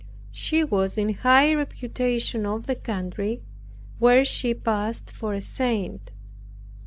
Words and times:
She 0.31 0.63
was 0.63 0.97
in 0.97 1.13
high 1.13 1.53
reputation 1.53 2.43
in 2.47 2.63
the 2.63 2.73
country, 2.73 3.43
where 3.99 4.25
she 4.25 4.55
passed 4.55 5.11
for 5.11 5.35
a 5.35 5.41
saint. 5.41 6.09